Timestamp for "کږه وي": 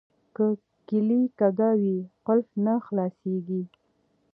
1.39-1.97